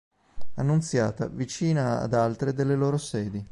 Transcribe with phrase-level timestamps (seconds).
[0.55, 3.47] Annunziata, vicina ad altre delle loro sedi.